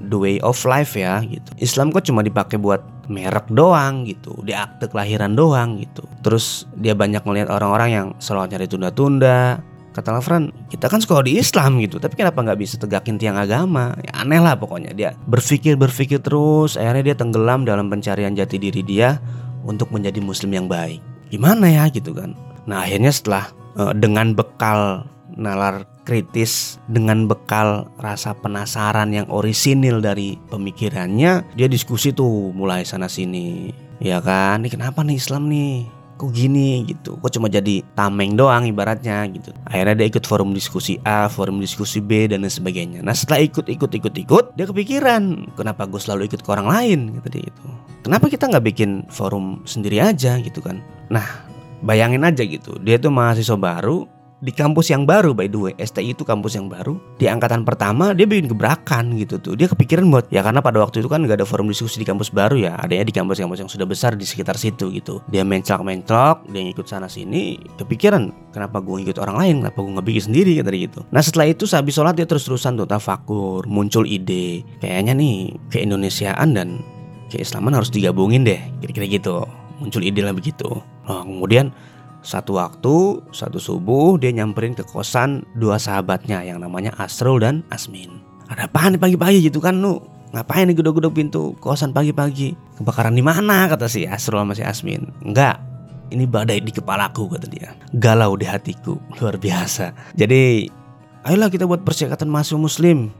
the 0.00 0.16
way 0.16 0.36
of 0.40 0.56
life 0.64 0.96
ya 0.96 1.20
gitu. 1.20 1.50
Islam 1.60 1.92
kok 1.92 2.08
cuma 2.08 2.24
dipakai 2.24 2.56
buat 2.56 2.80
merek 3.10 3.52
doang 3.52 4.08
gitu, 4.08 4.32
di 4.46 4.56
akte 4.56 4.88
kelahiran 4.88 5.36
doang 5.36 5.76
gitu. 5.82 6.06
Terus 6.24 6.64
dia 6.78 6.96
banyak 6.96 7.20
melihat 7.28 7.52
orang-orang 7.52 7.90
yang 7.92 8.06
selalu 8.22 8.56
nyari 8.56 8.66
tunda-tunda. 8.70 9.60
Kata 10.00 10.16
Lafran, 10.16 10.48
kita 10.72 10.88
kan 10.88 11.04
sekolah 11.04 11.28
di 11.28 11.36
Islam 11.36 11.76
gitu, 11.76 12.00
tapi 12.00 12.16
kenapa 12.16 12.40
nggak 12.40 12.56
bisa 12.56 12.80
tegakin 12.80 13.20
tiang 13.20 13.36
agama? 13.36 13.92
Ya 14.00 14.24
aneh 14.24 14.40
lah 14.40 14.56
pokoknya 14.56 14.96
dia 14.96 15.12
berpikir 15.28 15.76
berpikir 15.76 16.24
terus, 16.24 16.80
akhirnya 16.80 17.12
dia 17.12 17.16
tenggelam 17.20 17.68
dalam 17.68 17.92
pencarian 17.92 18.32
jati 18.32 18.56
diri 18.56 18.80
dia 18.80 19.20
untuk 19.68 19.92
menjadi 19.92 20.24
Muslim 20.24 20.56
yang 20.56 20.66
baik. 20.72 21.04
Gimana 21.28 21.68
ya 21.68 21.92
gitu 21.92 22.16
kan? 22.16 22.32
Nah 22.64 22.88
akhirnya 22.88 23.12
setelah 23.12 23.52
uh, 23.76 23.92
dengan 23.92 24.32
bekal 24.32 25.04
nalar 25.36 25.84
kritis 26.08 26.80
dengan 26.88 27.28
bekal 27.28 27.86
rasa 28.00 28.34
penasaran 28.34 29.12
yang 29.12 29.28
orisinil 29.28 30.00
dari 30.02 30.40
pemikirannya 30.48 31.44
dia 31.54 31.68
diskusi 31.70 32.10
tuh 32.10 32.50
mulai 32.56 32.82
sana 32.82 33.06
sini 33.06 33.70
ya 34.02 34.18
kan 34.18 34.64
ini 34.64 34.68
kenapa 34.72 35.06
nih 35.06 35.20
Islam 35.20 35.46
nih 35.46 35.99
kok 36.20 36.36
gini 36.36 36.84
gitu? 36.84 37.16
Kok 37.16 37.32
cuma 37.32 37.48
jadi 37.48 37.80
tameng 37.96 38.36
doang 38.36 38.68
ibaratnya 38.68 39.24
gitu. 39.32 39.56
Akhirnya 39.64 40.04
dia 40.04 40.06
ikut 40.12 40.28
forum 40.28 40.52
diskusi 40.52 41.00
A 41.08 41.32
forum 41.32 41.56
diskusi 41.64 42.04
B 42.04 42.28
dan 42.28 42.44
lain 42.44 42.52
sebagainya. 42.52 43.00
Nah 43.00 43.16
setelah 43.16 43.40
ikut 43.40 43.64
ikut 43.72 43.88
ikut 43.88 44.14
ikut 44.28 44.44
dia 44.60 44.68
kepikiran 44.68 45.56
kenapa 45.56 45.88
gue 45.88 45.96
selalu 45.96 46.28
ikut 46.28 46.44
ke 46.44 46.48
orang 46.52 46.68
lain? 46.68 47.00
Gitu 47.16 47.28
dia 47.32 47.44
itu 47.48 47.64
kenapa 48.04 48.28
kita 48.28 48.52
nggak 48.52 48.64
bikin 48.68 49.08
forum 49.08 49.64
sendiri 49.64 50.04
aja? 50.04 50.36
gitu 50.36 50.60
kan. 50.60 50.84
Nah 51.08 51.24
bayangin 51.80 52.28
aja 52.28 52.44
gitu. 52.44 52.76
Dia 52.84 53.00
tuh 53.00 53.08
mahasiswa 53.08 53.56
baru 53.56 54.19
di 54.40 54.52
kampus 54.56 54.88
yang 54.88 55.04
baru 55.04 55.36
by 55.36 55.46
the 55.46 55.58
way. 55.60 55.72
STI 55.76 56.16
itu 56.16 56.24
kampus 56.24 56.56
yang 56.56 56.66
baru. 56.66 56.96
Di 57.20 57.28
angkatan 57.28 57.62
pertama 57.62 58.16
dia 58.16 58.24
bikin 58.24 58.48
gebrakan 58.48 59.14
gitu 59.20 59.36
tuh. 59.36 59.54
Dia 59.54 59.68
kepikiran 59.68 60.08
buat 60.08 60.26
ya 60.32 60.40
karena 60.40 60.64
pada 60.64 60.80
waktu 60.80 61.04
itu 61.04 61.08
kan 61.12 61.22
gak 61.28 61.40
ada 61.40 61.46
forum 61.46 61.68
diskusi 61.68 62.00
di 62.00 62.08
kampus 62.08 62.32
baru 62.32 62.56
ya. 62.56 62.72
Adanya 62.80 63.04
di 63.04 63.14
kampus-kampus 63.14 63.60
yang 63.60 63.70
sudah 63.70 63.86
besar 63.86 64.16
di 64.16 64.24
sekitar 64.24 64.56
situ 64.56 64.88
gitu. 64.90 65.20
Dia 65.28 65.44
menclok-menclok 65.44 66.48
dia 66.50 66.60
ngikut 66.64 66.86
sana 66.88 67.06
sini 67.06 67.60
kepikiran 67.76 68.50
kenapa 68.50 68.80
gue 68.80 69.04
ngikut 69.04 69.20
orang 69.20 69.36
lain? 69.36 69.54
Kenapa 69.62 69.78
gue 69.84 69.92
nggak 69.94 70.24
sendiri? 70.24 70.52
Kata 70.58 70.70
dia 70.72 70.80
gitu. 70.88 71.00
Nah 71.12 71.22
setelah 71.22 71.46
itu 71.52 71.64
sehabis 71.68 71.94
sholat 71.94 72.16
dia 72.16 72.24
terus-terusan 72.24 72.80
tuh 72.80 72.88
tafakur 72.88 73.68
muncul 73.68 74.08
ide. 74.08 74.64
Kayaknya 74.80 75.12
nih 75.14 75.36
ke 75.68 75.84
Indonesiaan 75.84 76.56
dan 76.56 76.80
keislaman 77.28 77.76
harus 77.76 77.92
digabungin 77.92 78.42
deh. 78.42 78.58
Kira-kira 78.80 79.06
gitu. 79.06 79.44
Muncul 79.80 80.04
ide 80.04 80.20
lah 80.24 80.32
begitu. 80.32 80.80
Nah 81.08 81.24
kemudian 81.24 81.72
satu 82.20 82.60
waktu, 82.60 83.24
satu 83.32 83.56
subuh 83.56 84.20
dia 84.20 84.32
nyamperin 84.32 84.76
ke 84.76 84.84
kosan 84.84 85.44
dua 85.56 85.80
sahabatnya 85.80 86.44
yang 86.44 86.60
namanya 86.60 86.92
Asrul 87.00 87.40
dan 87.40 87.64
Asmin. 87.72 88.20
Ada 88.50 88.68
apa 88.68 88.90
nih 88.92 89.00
pagi-pagi 89.00 89.38
gitu 89.46 89.62
kan 89.62 89.80
lu? 89.80 90.02
Ngapain 90.30 90.68
nih 90.68 90.76
gedok-gedok 90.78 91.12
pintu 91.16 91.42
kosan 91.58 91.90
pagi-pagi? 91.90 92.54
Kebakaran 92.78 93.16
di 93.16 93.24
mana 93.24 93.66
kata 93.66 93.88
si 93.88 94.04
Asrul 94.04 94.44
sama 94.44 94.54
si 94.54 94.62
Asmin? 94.62 95.08
Enggak, 95.24 95.58
ini 96.12 96.28
badai 96.28 96.60
di 96.60 96.70
kepalaku 96.70 97.30
kata 97.30 97.46
dia. 97.48 97.72
Galau 97.96 98.36
di 98.36 98.44
hatiku, 98.44 99.00
luar 99.18 99.40
biasa. 99.40 100.14
Jadi, 100.14 100.68
ayolah 101.24 101.48
kita 101.48 101.64
buat 101.64 101.82
persyaratan 101.86 102.28
masuk 102.28 102.62
muslim 102.62 103.10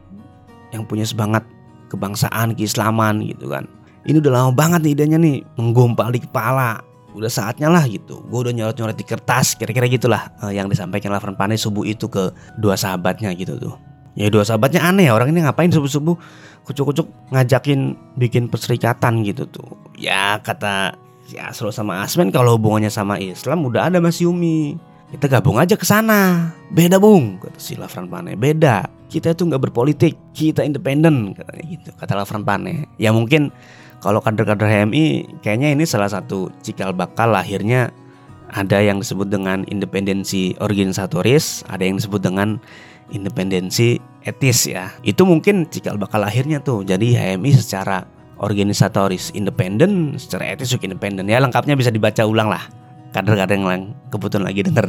yang 0.71 0.87
punya 0.87 1.07
semangat 1.07 1.43
kebangsaan, 1.91 2.55
keislaman 2.55 3.27
gitu 3.27 3.51
kan. 3.51 3.67
Ini 4.07 4.23
udah 4.23 4.33
lama 4.33 4.53
banget 4.55 4.81
nih 4.87 4.93
idenya 4.97 5.19
nih, 5.19 5.39
menggompal 5.59 6.09
di 6.15 6.23
kepala 6.23 6.90
udah 7.15 7.31
saatnya 7.31 7.69
lah 7.71 7.85
gitu. 7.87 8.23
Gue 8.27 8.49
udah 8.49 8.55
nyorot 8.55 8.77
nyorot 8.79 8.97
di 8.97 9.07
kertas 9.07 9.59
kira-kira 9.59 9.91
gitulah 9.91 10.31
uh, 10.43 10.53
yang 10.53 10.71
disampaikan 10.71 11.11
Lavran 11.11 11.35
Pane 11.35 11.59
subuh 11.59 11.83
itu 11.87 12.07
ke 12.07 12.31
dua 12.59 12.79
sahabatnya 12.79 13.35
gitu 13.35 13.59
tuh. 13.59 13.75
Ya 14.19 14.27
dua 14.31 14.43
sahabatnya 14.43 14.83
aneh 14.83 15.07
ya 15.07 15.15
orang 15.15 15.31
ini 15.31 15.47
ngapain 15.47 15.71
subuh 15.71 15.91
subuh 15.91 16.17
kucuk-kucuk 16.67 17.07
ngajakin 17.31 17.95
bikin 18.19 18.51
perserikatan 18.51 19.23
gitu 19.27 19.47
tuh. 19.47 19.79
Ya 19.99 20.39
kata 20.43 20.95
ya 21.31 21.51
Asro 21.55 21.71
sama 21.71 22.03
Asmen 22.03 22.35
kalau 22.35 22.59
hubungannya 22.59 22.91
sama 22.91 23.19
Islam 23.19 23.67
udah 23.67 23.91
ada 23.91 23.99
Mas 24.03 24.19
Yumi. 24.19 24.79
Kita 25.11 25.27
gabung 25.27 25.59
aja 25.59 25.75
ke 25.75 25.83
sana. 25.83 26.55
Beda 26.71 27.03
bung 27.03 27.43
kata 27.43 27.59
si 27.59 27.75
Pane. 27.75 28.39
Beda. 28.39 28.87
Kita 29.11 29.35
itu 29.35 29.43
nggak 29.43 29.59
berpolitik 29.67 30.15
kita 30.31 30.63
independen 30.63 31.35
katanya 31.35 31.65
gitu 31.67 31.91
kata 31.99 32.15
Lavran 32.15 32.47
Pane. 32.47 32.87
Ya 32.95 33.11
mungkin 33.11 33.51
kalau 34.01 34.25
kader-kader 34.25 34.65
HMI 34.67 35.39
kayaknya 35.45 35.77
ini 35.77 35.85
salah 35.85 36.09
satu 36.09 36.49
cikal 36.65 36.97
bakal 36.97 37.37
lahirnya 37.37 37.93
ada 38.51 38.83
yang 38.83 38.99
disebut 38.99 39.31
dengan 39.31 39.63
independensi 39.71 40.59
organisatoris, 40.59 41.63
ada 41.71 41.87
yang 41.87 42.03
disebut 42.03 42.19
dengan 42.19 42.59
independensi 43.15 44.03
etis 44.27 44.67
ya. 44.67 44.91
Itu 45.07 45.23
mungkin 45.23 45.71
cikal 45.71 45.97
bakal 46.01 46.27
lahirnya 46.27 46.59
tuh. 46.59 46.83
Jadi 46.83 47.15
HMI 47.15 47.53
secara 47.55 48.03
organisatoris 48.43 49.31
independen, 49.37 50.19
secara 50.19 50.57
etis 50.57 50.75
juga 50.75 50.91
independen. 50.91 51.31
Ya 51.31 51.39
lengkapnya 51.39 51.79
bisa 51.79 51.95
dibaca 51.95 52.25
ulang 52.27 52.51
lah. 52.51 52.67
Kader-kader 53.11 53.59
yang 53.59 53.95
kebetulan 54.11 54.45
lagi 54.47 54.63
denger. 54.67 54.87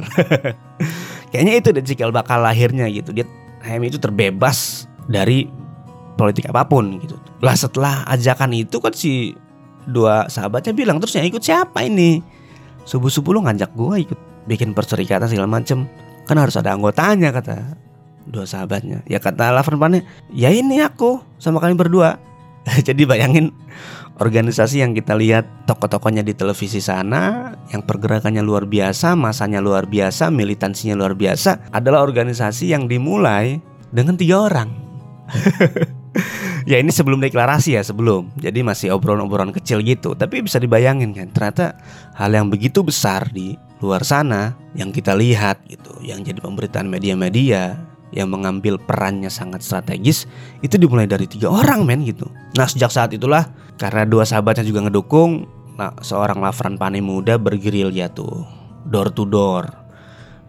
Kayaknya 1.34 1.54
itu 1.58 1.68
deh 1.74 1.86
cikal 1.86 2.10
bakal 2.14 2.42
lahirnya 2.42 2.86
gitu. 2.90 3.14
Dia 3.14 3.26
HMI 3.66 3.94
itu 3.94 4.00
terbebas 4.02 4.90
dari 5.10 5.61
politik 6.22 6.46
apa 6.54 6.70
pun 6.70 7.02
gitu. 7.02 7.18
Lah 7.42 7.58
setelah 7.58 8.06
ajakan 8.06 8.54
itu 8.54 8.78
kan 8.78 8.94
si 8.94 9.34
dua 9.90 10.30
sahabatnya 10.30 10.78
bilang 10.78 11.02
terus 11.02 11.18
yang 11.18 11.26
ikut 11.26 11.42
siapa 11.42 11.82
ini? 11.82 12.22
Subuh-subuh 12.86 13.34
lu 13.34 13.42
ngajak 13.42 13.74
gua 13.74 13.98
ikut 13.98 14.46
bikin 14.46 14.78
perserikatan 14.78 15.30
segala 15.30 15.50
macem 15.50 15.86
Kan 16.32 16.38
harus 16.40 16.56
ada 16.58 16.72
anggotanya 16.72 17.34
kata 17.34 17.76
dua 18.30 18.46
sahabatnya. 18.46 19.02
Ya 19.10 19.18
kata 19.18 19.50
Lavern 19.52 19.82
Pane, 19.82 20.00
ya 20.32 20.54
ini 20.54 20.80
aku 20.80 21.20
sama 21.42 21.60
kalian 21.60 21.76
berdua. 21.76 22.22
Jadi 22.88 23.04
bayangin 23.10 23.50
organisasi 24.22 24.86
yang 24.86 24.94
kita 24.94 25.18
lihat 25.18 25.66
tokoh-tokohnya 25.66 26.22
di 26.22 26.38
televisi 26.38 26.78
sana 26.78 27.52
yang 27.74 27.82
pergerakannya 27.82 28.46
luar 28.46 28.70
biasa, 28.70 29.18
masanya 29.18 29.60
luar 29.60 29.90
biasa, 29.90 30.30
militansinya 30.30 30.94
luar 30.94 31.18
biasa 31.18 31.74
adalah 31.74 32.06
organisasi 32.06 32.70
yang 32.70 32.86
dimulai 32.86 33.58
dengan 33.90 34.16
tiga 34.16 34.46
orang. 34.46 34.70
ya 36.72 36.78
ini 36.78 36.92
sebelum 36.92 37.24
deklarasi 37.24 37.80
ya 37.80 37.84
sebelum. 37.84 38.32
Jadi 38.40 38.62
masih 38.62 38.92
obrolan-obrolan 38.92 39.56
kecil 39.56 39.80
gitu. 39.84 40.14
Tapi 40.14 40.44
bisa 40.44 40.60
dibayangin 40.60 41.16
kan 41.16 41.32
ternyata 41.32 41.80
hal 42.16 42.32
yang 42.36 42.52
begitu 42.52 42.84
besar 42.84 43.32
di 43.32 43.56
luar 43.82 44.06
sana 44.06 44.54
yang 44.78 44.94
kita 44.94 45.18
lihat 45.18 45.66
gitu 45.66 45.98
yang 46.06 46.22
jadi 46.22 46.38
pemberitaan 46.38 46.86
media-media 46.86 47.82
yang 48.12 48.28
mengambil 48.28 48.76
perannya 48.76 49.32
sangat 49.32 49.64
strategis 49.64 50.28
itu 50.60 50.76
dimulai 50.76 51.08
dari 51.08 51.26
tiga 51.26 51.48
orang 51.48 51.88
men 51.88 52.04
gitu. 52.04 52.28
Nah 52.60 52.68
sejak 52.68 52.92
saat 52.92 53.16
itulah 53.16 53.48
karena 53.80 54.04
dua 54.06 54.28
sahabatnya 54.28 54.68
juga 54.68 54.86
ngedukung 54.86 55.48
nah 55.80 55.96
seorang 56.04 56.44
Lafran 56.44 56.76
Pane 56.76 57.00
muda 57.00 57.40
bergerilya 57.40 58.12
tuh 58.12 58.46
door 58.86 59.10
to 59.10 59.24
door 59.26 59.66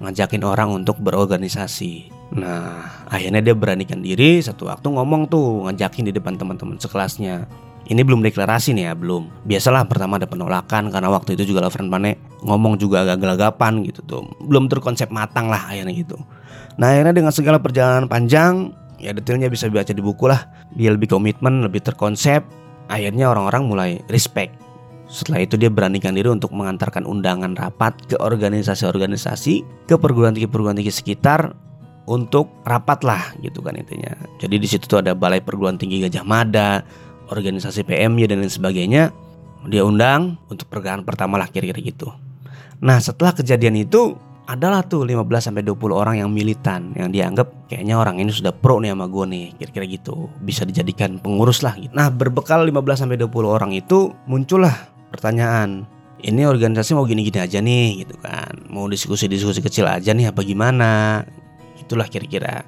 ngajakin 0.02 0.42
orang 0.42 0.74
untuk 0.74 0.98
berorganisasi 0.98 2.21
Nah, 2.32 2.88
akhirnya 3.12 3.44
dia 3.44 3.52
beranikan 3.52 4.00
diri 4.00 4.40
satu 4.40 4.64
waktu 4.72 4.88
ngomong 4.88 5.28
tuh 5.28 5.68
ngajakin 5.68 6.08
di 6.08 6.12
depan 6.16 6.40
teman-teman 6.40 6.80
sekelasnya. 6.80 7.44
Ini 7.82 7.98
belum 8.06 8.22
deklarasi 8.24 8.72
nih 8.72 8.88
ya, 8.88 8.92
belum. 8.96 9.44
Biasalah 9.44 9.84
pertama 9.84 10.16
ada 10.16 10.24
penolakan 10.24 10.88
karena 10.88 11.12
waktu 11.12 11.36
itu 11.36 11.52
juga 11.52 11.66
Lavern 11.66 11.92
Pane 11.92 12.16
ngomong 12.40 12.78
juga 12.80 13.04
agak 13.04 13.20
gelagapan 13.20 13.84
gitu 13.84 14.00
tuh. 14.06 14.22
Belum 14.40 14.70
terkonsep 14.70 15.12
matang 15.12 15.52
lah 15.52 15.68
akhirnya 15.68 15.92
gitu. 15.92 16.16
Nah, 16.80 16.94
akhirnya 16.94 17.12
dengan 17.12 17.34
segala 17.34 17.60
perjalanan 17.60 18.08
panjang, 18.08 18.72
ya 18.96 19.12
detailnya 19.12 19.52
bisa 19.52 19.68
dibaca 19.68 19.92
di 19.92 20.00
buku 20.00 20.24
lah. 20.30 20.46
Dia 20.72 20.94
lebih 20.94 21.10
komitmen, 21.10 21.60
lebih 21.60 21.84
terkonsep. 21.84 22.40
Akhirnya 22.88 23.28
orang-orang 23.28 23.62
mulai 23.66 23.90
respect. 24.08 24.56
Setelah 25.12 25.44
itu 25.44 25.60
dia 25.60 25.68
beranikan 25.68 26.16
diri 26.16 26.32
untuk 26.32 26.56
mengantarkan 26.56 27.04
undangan 27.04 27.52
rapat 27.52 27.92
ke 28.08 28.16
organisasi-organisasi, 28.16 29.84
ke 29.84 30.00
perguruan 30.00 30.32
tinggi-perguruan 30.32 30.78
tinggi 30.78 30.94
sekitar 30.94 31.52
untuk 32.06 32.50
rapat 32.66 33.06
lah 33.06 33.22
gitu 33.42 33.62
kan 33.62 33.78
intinya. 33.78 34.12
Jadi 34.42 34.56
di 34.58 34.66
situ 34.66 34.90
tuh 34.90 35.02
ada 35.02 35.14
Balai 35.14 35.38
Perguruan 35.38 35.78
Tinggi 35.78 36.02
Gajah 36.02 36.26
Mada, 36.26 36.82
organisasi 37.30 37.86
PMY 37.86 38.30
dan 38.30 38.42
lain 38.42 38.52
sebagainya. 38.52 39.14
Dia 39.70 39.86
undang 39.86 40.42
untuk 40.50 40.66
pergerakan 40.66 41.06
pertama 41.06 41.38
lah 41.38 41.46
kira-kira 41.46 41.78
gitu. 41.78 42.10
Nah, 42.82 42.98
setelah 42.98 43.30
kejadian 43.30 43.78
itu 43.78 44.18
adalah 44.42 44.82
tuh 44.82 45.06
15 45.06 45.22
sampai 45.38 45.62
20 45.62 45.94
orang 45.94 46.18
yang 46.18 46.26
militan 46.26 46.90
yang 46.98 47.14
dianggap 47.14 47.70
kayaknya 47.70 47.94
orang 47.94 48.18
ini 48.18 48.34
sudah 48.34 48.50
pro 48.50 48.82
nih 48.82 48.90
sama 48.90 49.06
gue 49.06 49.24
nih 49.30 49.44
kira-kira 49.54 49.86
gitu 49.86 50.26
bisa 50.42 50.66
dijadikan 50.66 51.22
pengurus 51.22 51.62
lah 51.62 51.78
gitu. 51.78 51.94
Nah 51.94 52.10
berbekal 52.10 52.66
15 52.66 53.06
sampai 53.06 53.16
20 53.22 53.30
orang 53.46 53.70
itu 53.70 54.10
muncullah 54.26 54.74
pertanyaan 55.14 55.86
ini 56.26 56.42
organisasi 56.42 56.98
mau 56.98 57.06
gini-gini 57.06 57.38
aja 57.38 57.62
nih 57.62 58.02
gitu 58.02 58.18
kan 58.18 58.66
mau 58.66 58.90
diskusi-diskusi 58.90 59.62
kecil 59.62 59.86
aja 59.86 60.10
nih 60.10 60.34
apa 60.34 60.42
gimana 60.42 61.22
Itulah 61.82 62.06
kira-kira. 62.06 62.62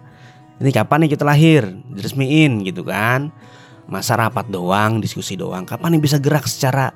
Ini 0.59 0.71
kapan 0.71 1.07
nih 1.07 1.11
kita 1.15 1.25
lahir? 1.27 1.67
Diresmiin 1.91 2.63
gitu 2.67 2.87
kan. 2.87 3.31
Masa 3.91 4.19
rapat 4.19 4.51
doang, 4.51 4.99
diskusi 5.03 5.35
doang. 5.39 5.67
Kapan 5.67 5.99
nih 5.99 6.03
bisa 6.03 6.17
gerak 6.19 6.47
secara 6.47 6.91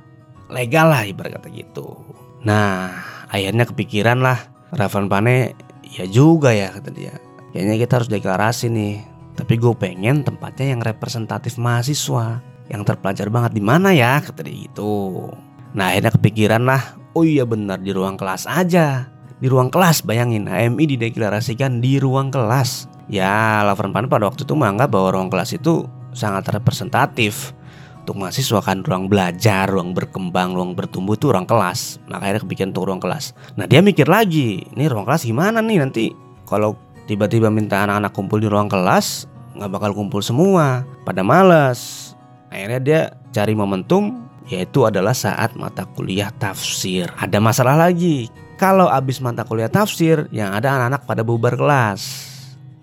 legal 0.51 0.91
lah 0.91 1.05
ibarat 1.07 1.39
kata 1.39 1.49
gitu. 1.53 1.95
Nah, 2.43 2.95
akhirnya 3.29 3.67
kepikiran 3.67 4.23
lah 4.23 4.39
Ravan 4.73 5.11
Pane 5.11 5.55
ya 5.85 6.05
juga 6.07 6.55
ya 6.55 6.73
kata 6.73 6.91
dia. 6.95 7.15
Kayaknya 7.53 7.75
kita 7.81 7.93
harus 7.99 8.11
deklarasi 8.11 8.67
nih. 8.71 8.95
Tapi 9.39 9.55
gue 9.55 9.71
pengen 9.79 10.27
tempatnya 10.27 10.75
yang 10.75 10.83
representatif 10.83 11.63
mahasiswa, 11.63 12.43
yang 12.67 12.83
terpelajar 12.83 13.31
banget 13.31 13.55
di 13.55 13.63
mana 13.63 13.95
ya 13.95 14.19
kata 14.19 14.43
dia 14.43 14.67
gitu. 14.67 15.31
Nah 15.79 15.95
akhirnya 15.95 16.11
kepikiran 16.11 16.67
lah, 16.67 16.99
oh 17.15 17.23
iya 17.23 17.47
benar 17.47 17.79
di 17.79 17.95
ruang 17.95 18.19
kelas 18.19 18.51
aja 18.51 19.18
di 19.39 19.47
ruang 19.47 19.71
kelas 19.71 20.03
bayangin 20.03 20.51
HMI 20.51 20.99
dideklarasikan 20.99 21.79
di 21.79 22.03
ruang 22.03 22.35
kelas 22.35 22.91
ya 23.07 23.63
Lavern 23.63 23.95
Pan 23.95 24.11
pada 24.11 24.27
waktu 24.27 24.43
itu 24.43 24.55
menganggap 24.59 24.91
bahwa 24.91 25.15
ruang 25.15 25.31
kelas 25.31 25.55
itu 25.55 25.87
sangat 26.11 26.51
representatif 26.51 27.55
untuk 28.03 28.25
mahasiswa 28.25 28.65
kan 28.65 28.81
ruang 28.81 29.05
belajar, 29.05 29.69
ruang 29.69 29.93
berkembang, 29.93 30.57
ruang 30.57 30.73
bertumbuh 30.73 31.13
itu 31.13 31.29
ruang 31.29 31.45
kelas. 31.45 32.01
Makanya 32.09 32.41
kepikiran 32.41 32.73
untuk 32.73 32.89
ruang 32.89 33.05
kelas. 33.05 33.37
Nah 33.61 33.69
dia 33.69 33.85
mikir 33.85 34.09
lagi, 34.09 34.65
ini 34.65 34.89
ruang 34.89 35.05
kelas 35.05 35.29
gimana 35.29 35.61
nih 35.61 35.77
nanti 35.77 36.17
kalau 36.49 36.73
tiba-tiba 37.05 37.53
minta 37.53 37.85
anak-anak 37.85 38.09
kumpul 38.17 38.41
di 38.41 38.49
ruang 38.49 38.73
kelas 38.73 39.29
nggak 39.61 39.69
bakal 39.69 39.93
kumpul 39.93 40.25
semua, 40.25 40.89
pada 41.05 41.21
males. 41.21 42.17
Akhirnya 42.49 42.81
dia 42.81 43.01
cari 43.29 43.53
momentum 43.53 44.25
yaitu 44.49 44.89
adalah 44.89 45.13
saat 45.13 45.53
mata 45.53 45.85
kuliah 45.93 46.33
tafsir. 46.41 47.13
Ada 47.21 47.45
masalah 47.45 47.77
lagi 47.77 48.33
kalau 48.59 48.91
abis 48.91 49.23
mata 49.23 49.47
kuliah 49.47 49.71
tafsir 49.71 50.27
yang 50.35 50.51
ada 50.51 50.75
anak-anak 50.75 51.07
pada 51.07 51.23
bubar 51.23 51.55
kelas. 51.55 52.27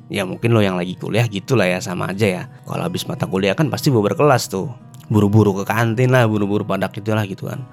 Ya 0.07 0.23
mungkin 0.23 0.55
lo 0.55 0.63
yang 0.63 0.79
lagi 0.79 0.95
kuliah 0.95 1.27
gitulah 1.27 1.67
ya 1.67 1.83
sama 1.83 2.15
aja 2.15 2.25
ya. 2.25 2.43
Kalau 2.63 2.87
abis 2.87 3.03
mata 3.03 3.27
kuliah 3.27 3.51
kan 3.53 3.67
pasti 3.67 3.91
bubar 3.91 4.15
kelas 4.15 4.47
tuh. 4.47 4.71
Buru-buru 5.11 5.51
ke 5.61 5.63
kantin 5.67 6.15
lah 6.15 6.25
buru-buru 6.25 6.63
pada 6.63 6.87
gitulah 6.87 7.27
gitu 7.27 7.51
kan. 7.51 7.67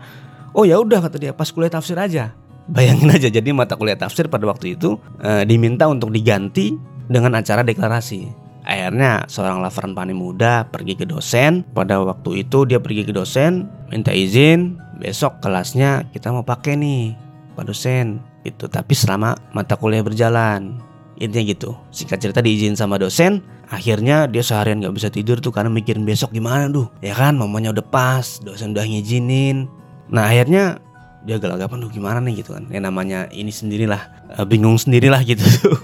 Oh 0.50 0.66
ya 0.66 0.82
udah 0.82 0.98
kata 0.98 1.16
dia 1.22 1.32
pas 1.32 1.46
kuliah 1.48 1.70
tafsir 1.70 1.94
aja. 1.94 2.34
Bayangin 2.66 3.08
aja 3.14 3.30
jadi 3.30 3.48
mata 3.54 3.78
kuliah 3.78 3.96
tafsir 3.96 4.26
pada 4.26 4.50
waktu 4.50 4.74
itu 4.74 4.98
e, 5.22 5.46
diminta 5.46 5.86
untuk 5.86 6.10
diganti 6.10 6.74
dengan 7.06 7.38
acara 7.38 7.62
deklarasi. 7.62 8.42
Akhirnya 8.62 9.26
seorang 9.26 9.58
lafaran 9.58 9.94
pani 9.94 10.14
muda 10.14 10.66
pergi 10.70 10.94
ke 10.98 11.06
dosen. 11.06 11.66
Pada 11.74 12.02
waktu 12.02 12.46
itu 12.46 12.62
dia 12.66 12.78
pergi 12.78 13.02
ke 13.02 13.12
dosen, 13.14 13.66
minta 13.90 14.14
izin, 14.14 14.78
besok 15.02 15.42
kelasnya 15.42 16.06
kita 16.14 16.30
mau 16.30 16.46
pakai 16.46 16.78
nih, 16.78 17.18
Pak 17.54 17.64
dosen. 17.68 18.18
Itu 18.42 18.66
tapi 18.66 18.96
selama 18.96 19.36
mata 19.52 19.78
kuliah 19.78 20.02
berjalan. 20.02 20.80
Intinya 21.20 21.44
gitu. 21.46 21.70
Singkat 21.94 22.18
cerita 22.18 22.40
diizin 22.42 22.74
sama 22.74 22.98
dosen, 22.98 23.44
akhirnya 23.70 24.26
dia 24.26 24.42
seharian 24.42 24.82
nggak 24.82 24.96
bisa 24.96 25.08
tidur 25.12 25.38
tuh 25.38 25.54
karena 25.54 25.70
mikirin 25.70 26.02
besok 26.02 26.34
gimana 26.34 26.66
tuh. 26.72 26.90
Ya 26.98 27.14
kan, 27.14 27.38
mamanya 27.38 27.70
udah 27.70 27.86
pas, 27.86 28.42
dosen 28.42 28.74
udah 28.74 28.82
ngizinin. 28.82 29.70
Nah 30.10 30.26
akhirnya 30.26 30.82
dia 31.22 31.38
gelagapan 31.38 31.86
tuh 31.86 31.90
gimana 31.94 32.18
nih 32.18 32.42
gitu 32.42 32.54
kan 32.54 32.66
ya 32.66 32.82
namanya 32.82 33.30
ini 33.30 33.54
sendirilah 33.54 34.02
uh, 34.38 34.46
bingung 34.46 34.74
sendirilah 34.74 35.22
gitu 35.22 35.42
tuh 35.62 35.78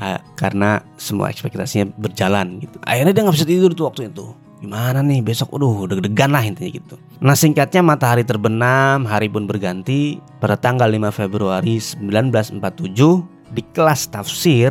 uh, 0.00 0.20
karena 0.40 0.80
semua 0.96 1.28
ekspektasinya 1.28 1.92
berjalan 2.00 2.56
gitu 2.64 2.80
akhirnya 2.80 3.12
dia 3.12 3.22
nggak 3.28 3.36
bisa 3.36 3.48
tidur 3.48 3.70
tuh 3.76 3.92
waktu 3.92 4.08
itu 4.08 4.32
gimana 4.58 5.00
nih? 5.02 5.22
Besok 5.22 5.58
udah 5.58 5.90
deg-degan 5.90 6.34
lah 6.34 6.42
intinya 6.42 6.70
gitu. 6.70 6.94
Nah 7.22 7.34
singkatnya 7.34 7.82
matahari 7.82 8.22
terbenam 8.22 9.06
hari 9.06 9.30
pun 9.30 9.46
berganti. 9.46 10.18
Pada 10.38 10.54
tanggal 10.58 10.90
5 10.90 11.10
Februari 11.14 11.78
1947 11.78 13.54
di 13.54 13.62
kelas 13.74 14.10
tafsir 14.12 14.70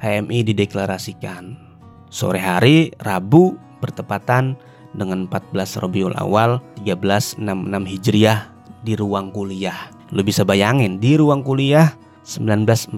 HMI 0.00 0.54
dideklarasikan. 0.54 1.56
Sore 2.10 2.38
hari 2.38 2.94
Rabu 3.02 3.58
bertepatan 3.82 4.54
dengan 4.94 5.26
14 5.26 5.82
Rabiul 5.82 6.14
Awal 6.14 6.62
1366 6.86 7.42
Hijriah 7.90 8.48
di 8.86 8.94
ruang 8.94 9.34
kuliah. 9.34 9.90
Lo 10.14 10.22
bisa 10.22 10.46
bayangin 10.46 11.02
di 11.02 11.18
ruang 11.18 11.42
kuliah 11.42 11.90
1947 12.22 12.96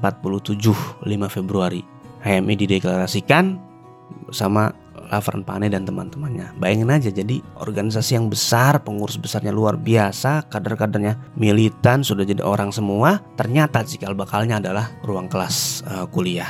5 1.03 1.09
Februari 1.33 1.83
HMI 2.23 2.55
dideklarasikan 2.55 3.59
bersama 4.29 4.71
Lavern 5.09 5.43
Pane 5.47 5.71
dan 5.71 5.87
teman-temannya. 5.87 6.59
Bayangin 6.59 6.91
aja 6.91 7.11
jadi 7.11 7.41
organisasi 7.59 8.19
yang 8.19 8.27
besar, 8.27 8.83
pengurus 8.83 9.17
besarnya 9.17 9.55
luar 9.55 9.79
biasa, 9.79 10.47
kader-kadernya 10.51 11.17
militan, 11.39 12.03
sudah 12.03 12.27
jadi 12.27 12.43
orang 12.43 12.71
semua. 12.75 13.23
Ternyata 13.39 13.87
cikal 13.87 14.13
bakalnya 14.19 14.59
adalah 14.59 14.91
ruang 15.07 15.31
kelas 15.31 15.87
uh, 15.87 16.07
kuliah. 16.11 16.49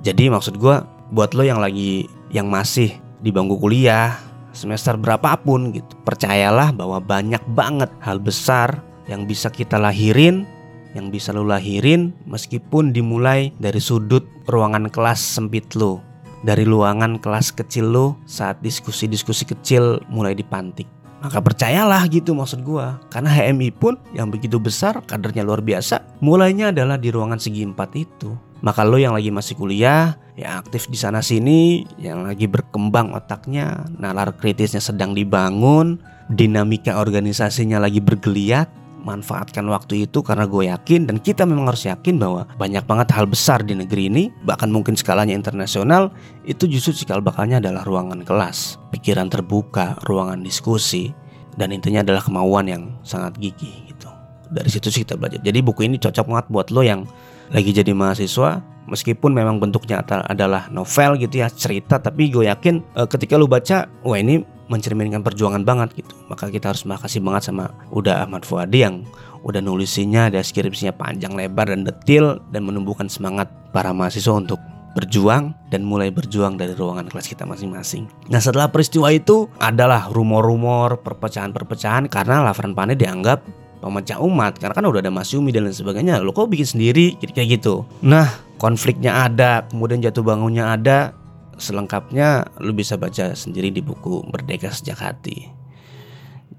Jadi 0.00 0.30
maksud 0.30 0.56
gue 0.56 0.76
buat 1.10 1.32
lo 1.32 1.42
yang 1.42 1.58
lagi 1.58 2.06
yang 2.30 2.48
masih 2.52 2.92
di 3.18 3.32
bangku 3.32 3.58
kuliah 3.58 4.28
semester 4.52 4.98
berapapun 4.98 5.70
gitu. 5.70 5.94
Percayalah 6.02 6.74
bahwa 6.74 6.98
banyak 6.98 7.42
banget 7.54 7.90
hal 8.02 8.18
besar 8.18 8.82
yang 9.06 9.24
bisa 9.24 9.48
kita 9.48 9.78
lahirin, 9.78 10.44
yang 10.92 11.08
bisa 11.14 11.30
lo 11.30 11.46
lahirin 11.46 12.12
meskipun 12.26 12.90
dimulai 12.90 13.54
dari 13.62 13.78
sudut 13.78 14.26
ruangan 14.50 14.90
kelas 14.90 15.20
sempit 15.20 15.72
lo. 15.78 16.07
Dari 16.42 16.62
ruangan 16.62 17.18
kelas 17.18 17.50
kecil 17.50 17.90
lo 17.90 18.20
saat 18.28 18.62
diskusi-diskusi 18.62 19.42
kecil 19.46 19.98
mulai 20.06 20.38
dipantik. 20.38 20.86
Maka 21.18 21.42
percayalah 21.42 22.06
gitu 22.06 22.30
maksud 22.30 22.62
gua 22.62 23.02
Karena 23.10 23.26
HMI 23.26 23.74
pun 23.74 23.98
yang 24.14 24.30
begitu 24.30 24.62
besar 24.62 25.02
kadernya 25.02 25.42
luar 25.42 25.58
biasa 25.58 26.22
Mulainya 26.22 26.70
adalah 26.70 26.94
di 26.94 27.10
ruangan 27.10 27.42
segi 27.42 27.66
empat 27.66 27.90
itu 27.98 28.30
maka 28.58 28.82
lo 28.82 28.98
yang 28.98 29.14
lagi 29.14 29.30
masih 29.30 29.54
kuliah, 29.54 30.18
yang 30.34 30.58
aktif 30.58 30.90
di 30.90 30.98
sana 30.98 31.22
sini, 31.22 31.86
yang 31.94 32.26
lagi 32.26 32.50
berkembang 32.50 33.14
otaknya, 33.14 33.86
nalar 33.94 34.34
kritisnya 34.34 34.82
sedang 34.82 35.14
dibangun, 35.14 36.02
dinamika 36.26 36.98
organisasinya 36.98 37.78
lagi 37.78 38.02
bergeliat, 38.02 38.66
manfaatkan 39.00 39.64
waktu 39.70 40.10
itu 40.10 40.20
karena 40.20 40.44
gue 40.44 40.68
yakin 40.68 41.06
dan 41.06 41.16
kita 41.22 41.46
memang 41.46 41.70
harus 41.70 41.86
yakin 41.86 42.18
bahwa 42.18 42.44
banyak 42.58 42.84
banget 42.84 43.08
hal 43.14 43.24
besar 43.30 43.62
di 43.62 43.72
negeri 43.78 44.10
ini 44.10 44.28
bahkan 44.42 44.68
mungkin 44.68 44.98
skalanya 44.98 45.32
internasional 45.32 46.10
itu 46.44 46.66
justru 46.66 46.92
cikal 47.04 47.22
bakalnya 47.22 47.62
adalah 47.62 47.86
ruangan 47.86 48.26
kelas 48.26 48.76
pikiran 48.90 49.30
terbuka 49.30 49.96
ruangan 50.04 50.42
diskusi 50.42 51.14
dan 51.58 51.74
intinya 51.74 52.06
adalah 52.06 52.22
kemauan 52.22 52.66
yang 52.70 52.82
sangat 53.02 53.34
gigih 53.42 53.74
gitu. 53.90 54.06
Dari 54.48 54.70
situ 54.70 54.88
sih 54.94 55.02
kita 55.02 55.18
belajar. 55.18 55.42
Jadi 55.42 55.58
buku 55.60 55.90
ini 55.90 55.98
cocok 55.98 56.24
banget 56.30 56.46
buat 56.48 56.70
lo 56.70 56.86
yang 56.86 57.02
lagi 57.50 57.74
jadi 57.74 57.92
mahasiswa 57.92 58.62
meskipun 58.88 59.32
memang 59.36 59.60
bentuknya 59.60 60.00
adalah 60.04 60.68
novel 60.72 61.20
gitu 61.20 61.44
ya 61.44 61.48
cerita 61.52 62.00
tapi 62.00 62.32
gue 62.32 62.48
yakin 62.48 62.80
e, 62.96 63.00
ketika 63.04 63.36
lu 63.36 63.44
baca 63.44 63.88
wah 64.04 64.16
ini 64.16 64.40
mencerminkan 64.68 65.24
perjuangan 65.24 65.64
banget 65.64 66.04
gitu. 66.04 66.12
Maka 66.28 66.52
kita 66.52 66.72
harus 66.72 66.84
makasih 66.84 67.24
banget 67.24 67.50
sama 67.52 67.72
Uda 67.92 68.24
Ahmad 68.24 68.44
Fuadi 68.44 68.84
yang 68.84 69.04
udah 69.42 69.62
nulisinya 69.62 70.28
deskripsinya 70.28 70.94
panjang 70.94 71.34
lebar 71.34 71.70
dan 71.72 71.86
detil 71.86 72.38
dan 72.52 72.62
menumbuhkan 72.66 73.06
semangat 73.08 73.48
para 73.72 73.90
mahasiswa 73.96 74.34
untuk 74.34 74.60
berjuang 74.96 75.54
dan 75.70 75.86
mulai 75.86 76.10
berjuang 76.10 76.58
dari 76.58 76.74
ruangan 76.74 77.06
kelas 77.06 77.30
kita 77.30 77.46
masing-masing. 77.46 78.10
Nah 78.32 78.42
setelah 78.42 78.66
peristiwa 78.72 79.12
itu 79.14 79.46
adalah 79.62 80.10
rumor-rumor 80.10 80.98
perpecahan-perpecahan 81.06 82.10
karena 82.10 82.42
Lavran 82.42 82.74
Pane 82.74 82.98
dianggap 82.98 83.44
pemecah 83.78 84.18
umat 84.18 84.58
karena 84.58 84.74
kan 84.74 84.84
udah 84.90 84.98
ada 84.98 85.12
Masyumi 85.14 85.54
dan 85.54 85.70
lain 85.70 85.76
sebagainya. 85.76 86.18
Lo 86.18 86.34
kok 86.34 86.50
bikin 86.50 86.66
sendiri? 86.66 87.14
Kayak 87.20 87.62
gitu. 87.62 87.86
Nah 88.02 88.26
konfliknya 88.58 89.28
ada 89.30 89.70
kemudian 89.70 90.02
jatuh 90.02 90.26
bangunnya 90.26 90.74
ada 90.74 91.14
selengkapnya 91.58 92.46
lo 92.62 92.72
bisa 92.72 92.96
baca 92.96 93.34
sendiri 93.34 93.68
di 93.74 93.82
buku 93.82 94.24
Merdeka 94.30 94.70
Sejak 94.70 95.02
Hati 95.02 95.50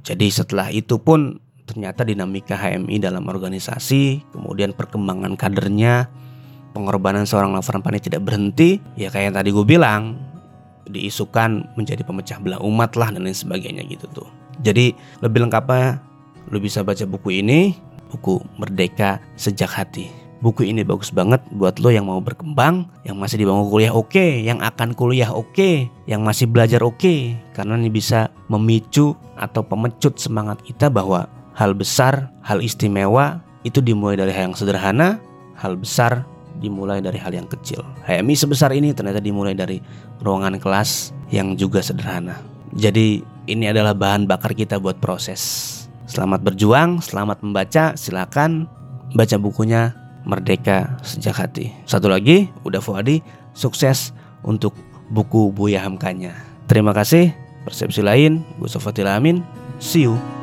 jadi 0.06 0.28
setelah 0.30 0.70
itu 0.70 1.00
pun 1.00 1.40
ternyata 1.66 2.06
dinamika 2.06 2.60
HMI 2.60 3.02
dalam 3.02 3.26
organisasi 3.26 4.30
kemudian 4.36 4.76
perkembangan 4.76 5.34
kadernya 5.40 6.12
pengorbanan 6.76 7.26
seorang 7.26 7.56
Lafaran 7.56 7.82
Pani 7.82 7.98
tidak 7.98 8.22
berhenti 8.22 8.78
ya 9.00 9.10
kayak 9.10 9.34
yang 9.34 9.36
tadi 9.40 9.50
gue 9.50 9.66
bilang 9.66 10.02
diisukan 10.90 11.74
menjadi 11.78 12.02
pemecah 12.02 12.42
belah 12.42 12.62
umat 12.62 12.98
lah 12.98 13.14
dan 13.14 13.26
lain 13.26 13.38
sebagainya 13.38 13.86
gitu 13.86 14.06
tuh 14.10 14.30
jadi 14.60 14.92
lebih 15.22 15.46
lengkapnya 15.46 16.10
Lu 16.50 16.58
bisa 16.58 16.82
baca 16.82 17.06
buku 17.06 17.46
ini, 17.46 17.78
buku 18.10 18.42
Merdeka 18.58 19.22
Sejak 19.38 19.70
Hati. 19.70 20.29
Buku 20.40 20.64
ini 20.64 20.88
bagus 20.88 21.12
banget 21.12 21.44
buat 21.52 21.84
lo 21.84 21.92
yang 21.92 22.08
mau 22.08 22.24
berkembang, 22.24 22.88
yang 23.04 23.20
masih 23.20 23.44
di 23.44 23.46
bangku 23.46 23.68
kuliah 23.76 23.92
oke, 23.92 24.16
okay, 24.16 24.40
yang 24.40 24.64
akan 24.64 24.96
kuliah 24.96 25.36
oke, 25.36 25.52
okay, 25.52 25.92
yang 26.08 26.24
masih 26.24 26.48
belajar 26.48 26.80
oke, 26.80 26.96
okay, 26.96 27.36
karena 27.52 27.76
ini 27.76 27.92
bisa 27.92 28.32
memicu 28.48 29.20
atau 29.36 29.60
pemecut 29.68 30.16
semangat 30.16 30.64
kita 30.64 30.88
bahwa 30.88 31.28
hal 31.60 31.76
besar, 31.76 32.32
hal 32.40 32.64
istimewa 32.64 33.44
itu 33.68 33.84
dimulai 33.84 34.16
dari 34.16 34.32
hal 34.32 34.52
yang 34.52 34.56
sederhana, 34.56 35.20
hal 35.60 35.76
besar 35.76 36.24
dimulai 36.64 37.04
dari 37.04 37.20
hal 37.20 37.36
yang 37.36 37.48
kecil. 37.52 37.84
HMI 38.08 38.36
sebesar 38.40 38.72
ini 38.72 38.96
ternyata 38.96 39.20
dimulai 39.20 39.52
dari 39.52 39.84
ruangan 40.24 40.56
kelas 40.56 41.12
yang 41.36 41.60
juga 41.60 41.84
sederhana. 41.84 42.40
Jadi 42.72 43.20
ini 43.52 43.68
adalah 43.68 43.92
bahan 43.92 44.24
bakar 44.24 44.56
kita 44.56 44.80
buat 44.80 45.04
proses 45.04 45.76
Selamat 46.10 46.42
berjuang, 46.42 47.06
selamat 47.06 47.46
membaca. 47.46 47.94
Silakan 47.94 48.66
baca 49.14 49.38
bukunya 49.38 49.94
Merdeka 50.24 51.00
Sejak 51.04 51.40
Hati. 51.40 51.72
Satu 51.86 52.12
lagi, 52.12 52.52
udah 52.64 52.80
Fuadi, 52.84 53.24
sukses 53.56 54.12
untuk 54.44 54.76
buku 55.12 55.52
Buya 55.52 55.84
Hamkanya. 55.84 56.36
Terima 56.70 56.96
kasih. 56.96 57.34
Persepsi 57.68 58.02
lain, 58.02 58.42
gue 58.58 58.70
Sofatil 58.72 59.10
Amin. 59.10 59.44
See 59.80 60.08
you. 60.08 60.39